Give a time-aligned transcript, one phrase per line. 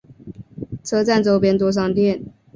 [0.83, 2.23] 车站周边多商店。